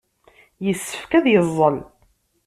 Yessefk 0.65 1.11
ad 1.17 1.25
yeẓẓel. 1.29 1.77